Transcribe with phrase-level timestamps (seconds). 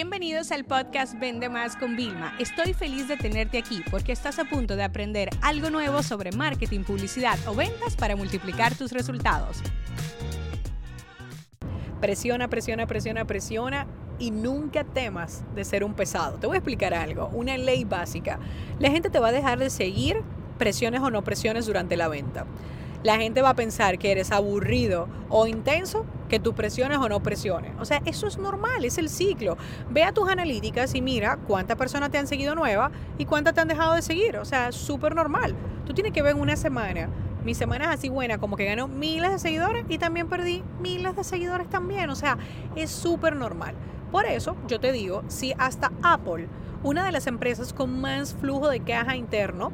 [0.00, 2.36] Bienvenidos al podcast Vende Más con Vilma.
[2.38, 6.84] Estoy feliz de tenerte aquí porque estás a punto de aprender algo nuevo sobre marketing,
[6.84, 9.60] publicidad o ventas para multiplicar tus resultados.
[12.00, 13.88] Presiona, presiona, presiona, presiona
[14.20, 16.38] y nunca temas de ser un pesado.
[16.38, 18.38] Te voy a explicar algo, una ley básica.
[18.78, 20.22] La gente te va a dejar de seguir
[20.58, 22.46] presiones o no presiones durante la venta
[23.02, 27.20] la gente va a pensar que eres aburrido o intenso, que tú presiones o no
[27.20, 27.72] presiones.
[27.80, 29.56] O sea, eso es normal, es el ciclo.
[29.90, 33.60] Ve a tus analíticas y mira cuántas personas te han seguido nuevas y cuántas te
[33.60, 34.36] han dejado de seguir.
[34.36, 35.54] O sea, súper normal.
[35.86, 37.08] Tú tienes que ver en una semana.
[37.44, 41.16] Mi semana es así buena, como que ganó miles de seguidores y también perdí miles
[41.16, 42.10] de seguidores también.
[42.10, 42.36] O sea,
[42.76, 43.74] es súper normal.
[44.10, 46.48] Por eso yo te digo, si hasta Apple,
[46.82, 49.72] una de las empresas con más flujo de caja interno,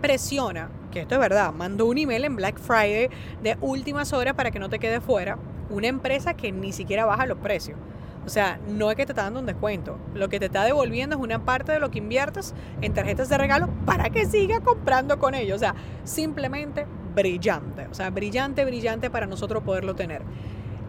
[0.00, 3.08] presiona, que esto es verdad, mandó un email en Black Friday
[3.42, 5.38] de últimas horas para que no te quede fuera,
[5.70, 7.78] una empresa que ni siquiera baja los precios.
[8.26, 9.98] O sea, no es que te está dando un descuento.
[10.14, 13.38] Lo que te está devolviendo es una parte de lo que inviertes en tarjetas de
[13.38, 15.56] regalo para que siga comprando con ellos.
[15.56, 17.86] O sea, simplemente brillante.
[17.90, 20.22] O sea, brillante, brillante para nosotros poderlo tener.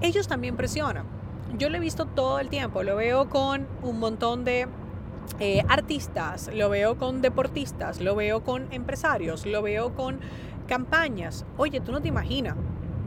[0.01, 1.05] Ellos también presionan.
[1.57, 2.83] Yo lo he visto todo el tiempo.
[2.83, 4.67] Lo veo con un montón de
[5.39, 10.19] eh, artistas, lo veo con deportistas, lo veo con empresarios, lo veo con
[10.67, 11.45] campañas.
[11.57, 12.55] Oye, tú no te imaginas.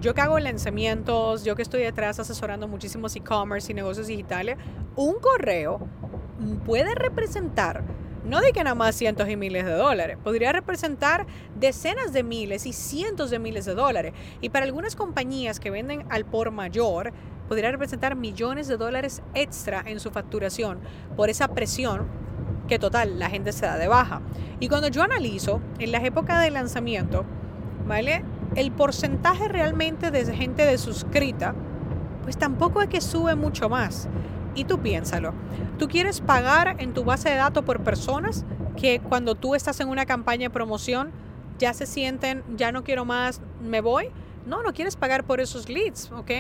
[0.03, 4.57] Yo que hago lanzamientos, yo que estoy detrás asesorando muchísimos e-commerce y negocios digitales,
[4.97, 5.87] un correo
[6.67, 7.85] puede representar,
[8.25, 12.67] no de que nada más cientos y miles de dólares, podría representar decenas de miles
[12.67, 14.13] y cientos de miles de dólares.
[14.41, 17.13] Y para algunas compañías que venden al por mayor,
[17.47, 20.81] podría representar millones de dólares extra en su facturación
[21.17, 22.09] por esa presión
[22.67, 24.21] que total la gente se da de baja.
[24.59, 27.25] Y cuando yo analizo en las épocas de lanzamiento,
[27.87, 28.25] ¿vale?
[28.55, 31.55] El porcentaje realmente de gente de suscrita,
[32.23, 34.09] pues tampoco es que sube mucho más.
[34.55, 35.33] Y tú piénsalo,
[35.79, 38.45] tú quieres pagar en tu base de datos por personas
[38.77, 41.11] que cuando tú estás en una campaña de promoción
[41.59, 44.11] ya se sienten, ya no quiero más, me voy.
[44.45, 46.31] No, no quieres pagar por esos leads, ¿ok?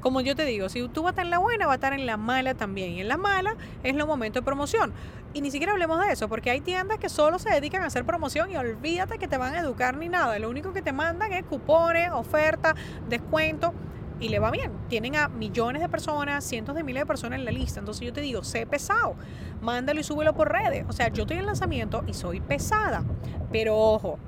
[0.00, 1.92] Como yo te digo, si tú vas a estar en la buena, va a estar
[1.92, 2.92] en la mala también.
[2.92, 4.94] Y en la mala es los momentos de promoción.
[5.32, 8.04] Y ni siquiera hablemos de eso, porque hay tiendas que solo se dedican a hacer
[8.04, 10.36] promoción y olvídate que te van a educar ni nada.
[10.40, 12.74] Lo único que te mandan es cupones, ofertas,
[13.08, 13.70] descuentos
[14.18, 14.72] y le va bien.
[14.88, 17.78] Tienen a millones de personas, cientos de miles de personas en la lista.
[17.78, 19.14] Entonces yo te digo, sé pesado,
[19.62, 20.84] mándalo y súbelo por redes.
[20.88, 23.04] O sea, yo estoy en lanzamiento y soy pesada.
[23.52, 24.18] Pero ojo,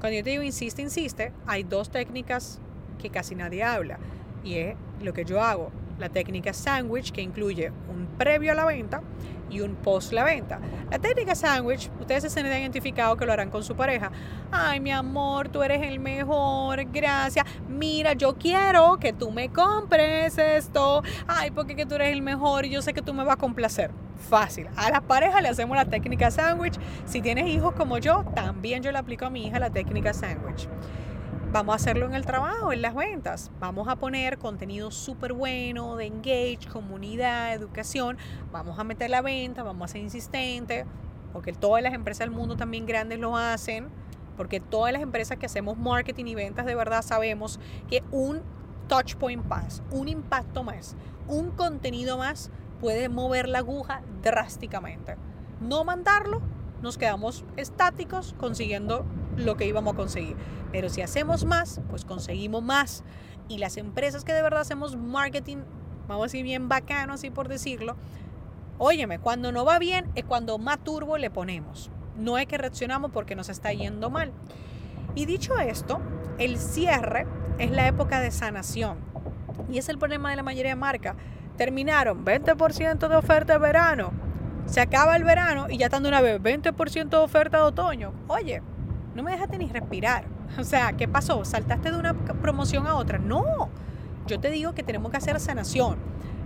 [0.00, 2.60] cuando yo te digo insiste, insiste, hay dos técnicas
[2.98, 3.98] que casi nadie habla.
[4.42, 8.64] Y es lo que yo hago, la técnica sandwich, que incluye un previo a la
[8.64, 9.02] venta
[9.50, 10.60] y un post la venta.
[10.90, 14.10] La técnica sandwich, ustedes se han identificado que lo harán con su pareja.
[14.50, 17.46] Ay, mi amor, tú eres el mejor, gracias.
[17.68, 21.02] Mira, yo quiero que tú me compres esto.
[21.26, 23.38] Ay, porque que tú eres el mejor y yo sé que tú me vas a
[23.38, 23.90] complacer.
[24.28, 24.66] Fácil.
[24.76, 26.78] A las parejas le hacemos la técnica sandwich.
[27.04, 30.68] Si tienes hijos como yo, también yo le aplico a mi hija la técnica sandwich.
[31.52, 33.50] Vamos a hacerlo en el trabajo, en las ventas.
[33.60, 38.18] Vamos a poner contenido súper bueno de engage, comunidad, educación.
[38.52, 40.84] Vamos a meter la venta, vamos a ser insistentes,
[41.32, 43.88] porque todas las empresas del mundo también grandes lo hacen,
[44.36, 48.42] porque todas las empresas que hacemos marketing y ventas de verdad sabemos que un
[48.88, 50.96] touch point más, un impacto más,
[51.28, 55.16] un contenido más puede mover la aguja drásticamente.
[55.60, 56.42] No mandarlo,
[56.82, 60.36] nos quedamos estáticos consiguiendo lo que íbamos a conseguir.
[60.72, 63.04] Pero si hacemos más, pues conseguimos más.
[63.48, 65.58] Y las empresas que de verdad hacemos marketing,
[66.08, 67.96] vamos a decir bien bacano, así por decirlo,
[68.78, 71.90] óyeme, cuando no va bien es cuando más turbo le ponemos.
[72.16, 74.32] No es que reaccionamos porque nos está yendo mal.
[75.14, 76.00] Y dicho esto,
[76.38, 77.26] el cierre
[77.58, 78.98] es la época de sanación.
[79.70, 81.16] Y es el problema de la mayoría de marcas.
[81.56, 84.12] Terminaron 20% de oferta de verano.
[84.66, 88.12] Se acaba el verano y ya están de una vez 20% de oferta de otoño.
[88.28, 88.62] Oye,
[89.16, 90.24] no me dejaste ni respirar.
[90.58, 91.44] O sea, ¿qué pasó?
[91.44, 93.18] ¿Saltaste de una promoción a otra?
[93.18, 93.68] No,
[94.26, 95.96] yo te digo que tenemos que hacer sanación,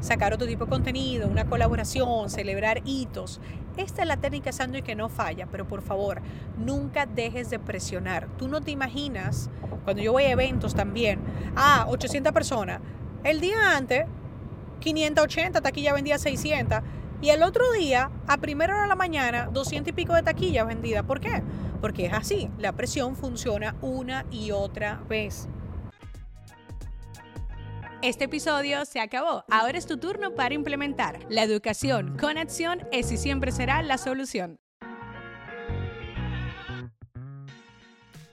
[0.00, 3.41] sacar otro tipo de contenido, una colaboración, celebrar hitos.
[3.77, 6.22] Esta es la técnica y que no falla, pero por favor,
[6.59, 8.27] nunca dejes de presionar.
[8.36, 9.50] Tú no te imaginas,
[9.84, 11.21] cuando yo voy a eventos también,
[11.54, 12.80] ah, 800 personas.
[13.22, 14.06] El día antes,
[14.80, 16.80] 580, taquilla vendía 600.
[17.22, 20.66] Y el otro día, a primera hora de la mañana, 200 y pico de taquillas
[20.66, 21.04] vendidas.
[21.04, 21.42] ¿Por qué?
[21.80, 25.46] Porque es así, la presión funciona una y otra vez.
[28.02, 29.44] Este episodio se acabó.
[29.50, 31.18] Ahora es tu turno para implementar.
[31.28, 34.58] La educación con acción es y siempre será la solución.